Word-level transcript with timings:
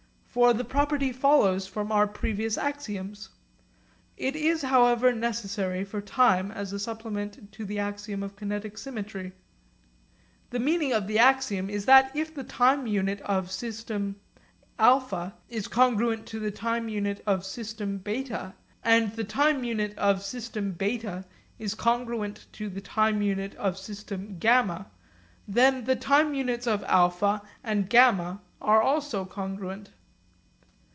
For 0.33 0.53
the 0.53 0.63
property 0.63 1.11
follows 1.11 1.67
from 1.67 1.91
our 1.91 2.07
previous 2.07 2.57
axioms. 2.57 3.27
It 4.15 4.33
is 4.33 4.61
however 4.61 5.11
necessary 5.11 5.83
for 5.83 5.99
time 5.99 6.51
as 6.51 6.71
a 6.71 6.79
supplement 6.79 7.51
to 7.51 7.65
the 7.65 7.79
axiom 7.79 8.23
of 8.23 8.37
kinetic 8.37 8.77
symmetry. 8.77 9.33
The 10.51 10.59
meaning 10.59 10.93
of 10.93 11.07
the 11.07 11.19
axiom 11.19 11.69
is 11.69 11.83
that 11.83 12.15
if 12.15 12.33
the 12.33 12.45
time 12.45 12.87
unit 12.87 13.19
of 13.23 13.51
system 13.51 14.21
α 14.79 15.33
is 15.49 15.67
congruent 15.67 16.25
to 16.27 16.39
the 16.39 16.49
time 16.49 16.87
unit 16.87 17.21
of 17.27 17.45
system 17.45 17.99
β, 17.99 18.53
and 18.85 19.11
the 19.17 19.25
time 19.25 19.65
unit 19.65 19.97
of 19.97 20.23
system 20.23 20.75
β 20.75 21.25
is 21.59 21.75
congruent 21.75 22.45
to 22.53 22.69
the 22.69 22.79
time 22.79 23.21
unit 23.21 23.53
of 23.55 23.77
system 23.77 24.37
γ, 24.39 24.85
then 25.45 25.83
the 25.83 25.95
time 25.97 26.33
units 26.33 26.67
of 26.67 26.83
α 26.85 27.41
and 27.65 27.89
γ 27.89 28.39
are 28.61 28.81
also 28.81 29.25
congruent. 29.25 29.89